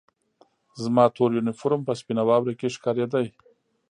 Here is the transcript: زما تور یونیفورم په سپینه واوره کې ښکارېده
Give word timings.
زما 0.83 1.05
تور 1.15 1.29
یونیفورم 1.37 1.81
په 1.87 1.93
سپینه 1.99 2.23
واوره 2.25 2.53
کې 2.59 2.73
ښکارېده 2.75 3.21